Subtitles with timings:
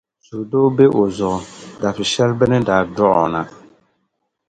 [0.25, 1.39] Suhudoo be o zuɣu
[1.81, 3.41] dabsi shεli bɛ ni daa dɔɣi o na.